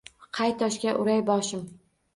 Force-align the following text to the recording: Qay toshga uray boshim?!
Qay 0.37 0.55
toshga 0.63 0.97
uray 1.05 1.23
boshim?! 1.31 1.65